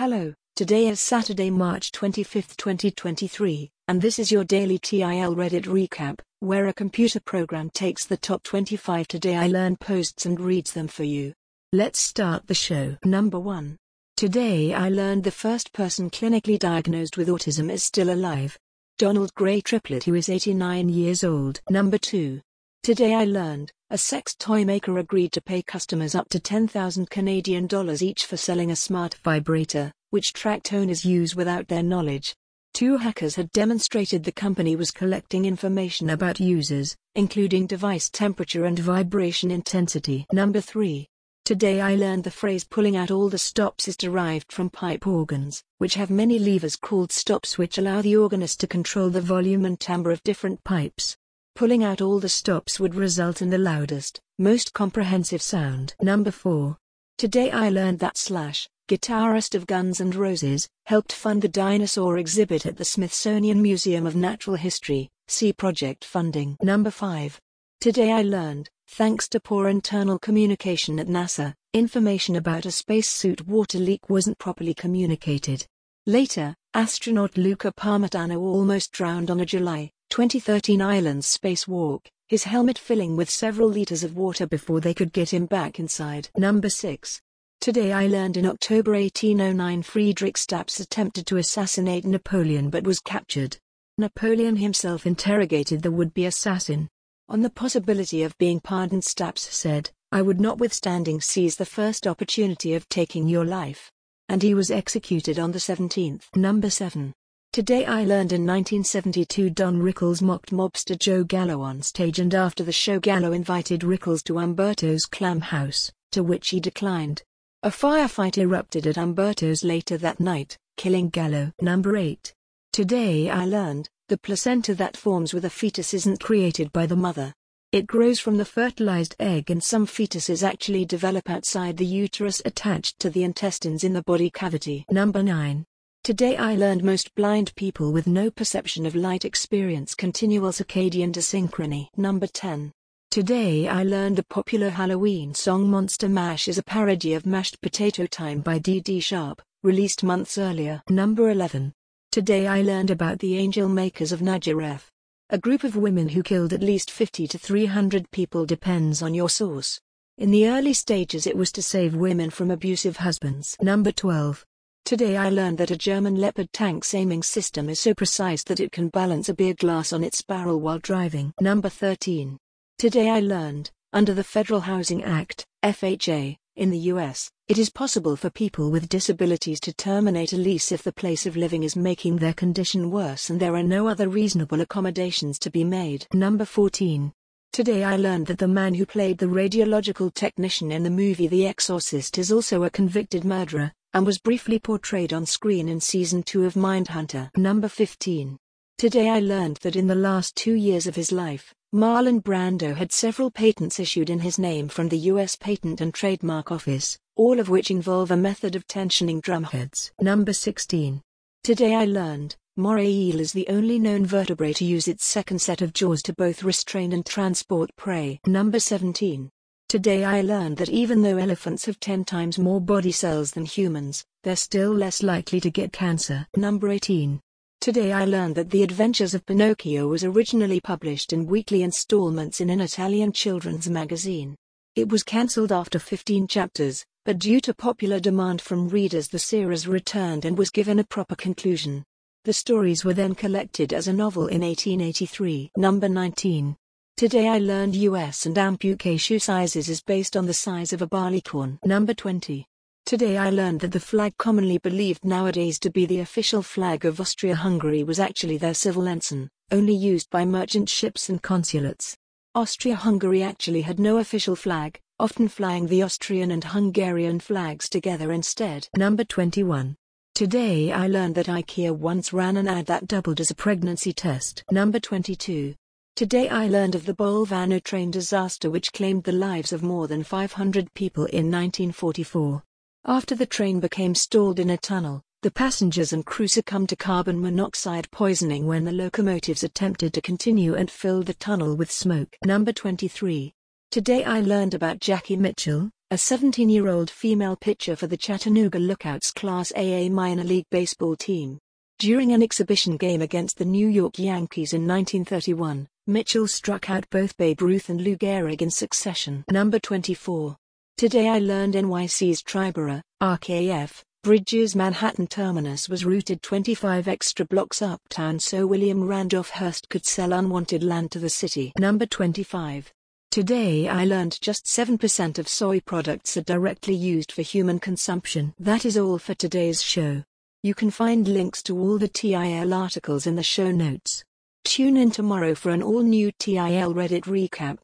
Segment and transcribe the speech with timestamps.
[0.00, 6.20] Hello, today is Saturday, March 25, 2023, and this is your daily TIL Reddit recap,
[6.38, 10.88] where a computer program takes the top 25 Today I Learned posts and reads them
[10.88, 11.34] for you.
[11.74, 12.96] Let's start the show.
[13.04, 13.76] Number 1.
[14.16, 18.58] Today I learned the first person clinically diagnosed with autism is still alive.
[18.96, 21.60] Donald Gray Triplett, who is 89 years old.
[21.68, 22.40] Number 2.
[22.82, 27.66] Today I learned, a sex toy maker agreed to pay customers up to 10,000 Canadian
[27.66, 32.36] dollars each for selling a smart vibrator, which tracked owners use without their knowledge.
[32.72, 38.78] Two hackers had demonstrated the company was collecting information about users, including device temperature and
[38.78, 40.24] vibration intensity.
[40.32, 41.08] Number 3.
[41.44, 45.64] Today I learned the phrase pulling out all the stops is derived from pipe organs,
[45.78, 49.80] which have many levers called stops which allow the organist to control the volume and
[49.80, 51.16] timbre of different pipes.
[51.54, 55.94] Pulling out all the stops would result in the loudest, most comprehensive sound.
[56.00, 56.76] Number 4.
[57.18, 62.64] Today I learned that Slash, guitarist of Guns N' Roses, helped fund the dinosaur exhibit
[62.64, 66.56] at the Smithsonian Museum of Natural History, see project funding.
[66.62, 67.38] Number 5.
[67.80, 73.78] Today I learned, thanks to poor internal communication at NASA, information about a spacesuit water
[73.78, 75.66] leak wasn't properly communicated.
[76.06, 83.16] Later, astronaut Luca Parmitano almost drowned on a July 2013 Islands spacewalk, his helmet filling
[83.16, 86.28] with several liters of water before they could get him back inside.
[86.36, 87.22] Number 6.
[87.60, 93.56] Today I learned in October 1809 Friedrich Staps attempted to assassinate Napoleon but was captured.
[93.98, 96.88] Napoleon himself interrogated the would-be assassin.
[97.28, 102.74] On the possibility of being pardoned Staps said, I would notwithstanding seize the first opportunity
[102.74, 103.92] of taking your life.
[104.28, 106.24] And he was executed on the 17th.
[106.34, 107.12] Number 7.
[107.60, 112.64] Today I learned in 1972 Don Rickles mocked mobster Joe Gallo on stage and after
[112.64, 117.22] the show Gallo invited Rickles to Umberto's Clam House, to which he declined.
[117.62, 121.52] A firefight erupted at Umberto's later that night, killing Gallo.
[121.60, 122.32] Number 8.
[122.72, 127.34] Today I learned, the placenta that forms with a fetus isn't created by the mother.
[127.72, 132.98] It grows from the fertilized egg and some fetuses actually develop outside the uterus attached
[133.00, 134.86] to the intestines in the body cavity.
[134.90, 135.66] Number 9.
[136.10, 141.86] Today I learned most blind people with no perception of light experience continual circadian desynchrony.
[141.96, 142.72] Number 10.
[143.12, 148.06] Today I learned the popular Halloween song Monster Mash is a parody of Mashed Potato
[148.06, 150.82] Time by Dee Sharp, released months earlier.
[150.88, 151.72] Number 11.
[152.10, 154.88] Today I learned about the Angel Makers of Nagyrév.
[155.28, 159.30] A group of women who killed at least 50 to 300 people depends on your
[159.30, 159.80] source.
[160.18, 163.56] In the early stages it was to save women from abusive husbands.
[163.62, 164.44] Number 12.
[164.90, 168.72] Today I learned that a German Leopard tank's aiming system is so precise that it
[168.72, 171.32] can balance a beer glass on its barrel while driving.
[171.40, 172.36] Number 13.
[172.76, 178.16] Today I learned, under the Federal Housing Act, FHA, in the US, it is possible
[178.16, 182.16] for people with disabilities to terminate a lease if the place of living is making
[182.16, 186.04] their condition worse and there are no other reasonable accommodations to be made.
[186.12, 187.12] Number 14.
[187.52, 191.46] Today I learned that the man who played the radiological technician in the movie The
[191.46, 196.44] Exorcist is also a convicted murderer, and was briefly portrayed on screen in season 2
[196.44, 197.30] of Mindhunter.
[197.36, 198.38] Number 15.
[198.78, 202.92] Today I learned that in the last two years of his life, Marlon Brando had
[202.92, 205.36] several patents issued in his name from the U.S.
[205.36, 209.90] Patent and Trademark Office, all of which involve a method of tensioning drumheads.
[210.00, 211.02] Number 16.
[211.44, 215.62] Today I learned, moray eel is the only known vertebrate to use its second set
[215.62, 218.18] of jaws to both restrain and transport prey.
[218.26, 219.30] Number 17.
[219.70, 224.04] Today I learned that even though elephants have 10 times more body cells than humans,
[224.24, 226.26] they're still less likely to get cancer.
[226.34, 227.20] Number 18.
[227.60, 232.50] Today I learned that The Adventures of Pinocchio was originally published in weekly installments in
[232.50, 234.34] an Italian children's magazine.
[234.74, 239.68] It was cancelled after 15 chapters, but due to popular demand from readers the series
[239.68, 241.84] returned and was given a proper conclusion.
[242.24, 245.52] The stories were then collected as a novel in 1883.
[245.56, 246.56] Number 19.
[247.00, 250.86] Today I learned US and ampuque shoe sizes is based on the size of a
[250.86, 251.58] barleycorn.
[251.64, 252.44] Number 20.
[252.84, 257.00] Today I learned that the flag commonly believed nowadays to be the official flag of
[257.00, 261.96] Austria-Hungary was actually their civil ensign, only used by merchant ships and consulates.
[262.34, 268.68] Austria-Hungary actually had no official flag, often flying the Austrian and Hungarian flags together instead.
[268.76, 269.74] Number 21.
[270.14, 274.44] Today I learned that IKEA once ran an ad that doubled as a pregnancy test.
[274.50, 275.54] Number 22.
[276.00, 280.02] Today I learned of the Balvano train disaster which claimed the lives of more than
[280.02, 282.42] 500 people in 1944.
[282.86, 287.20] After the train became stalled in a tunnel, the passengers and crew succumbed to carbon
[287.20, 292.16] monoxide poisoning when the locomotives attempted to continue and filled the tunnel with smoke.
[292.24, 293.34] Number 23.
[293.70, 299.52] Today I learned about Jackie Mitchell, a 17-year-old female pitcher for the Chattanooga Lookouts Class
[299.54, 301.38] AA minor league baseball team.
[301.78, 307.16] During an exhibition game against the New York Yankees in 1931, Mitchell struck out both
[307.16, 309.24] Babe Ruth and Lou Gehrig in succession.
[309.28, 310.36] Number 24.
[310.76, 318.20] Today I learned NYC's Triborough, RFK, Bridges Manhattan Terminus was routed 25 extra blocks uptown
[318.20, 321.52] so William Randolph Hearst could sell unwanted land to the city.
[321.58, 322.72] Number 25.
[323.10, 328.32] Today I learned just 7% of soy products are directly used for human consumption.
[328.38, 330.04] That is all for today's show.
[330.44, 334.04] You can find links to all the TIL articles in the show notes.
[334.44, 337.58] Tune in tomorrow for an all new TIL Reddit recap.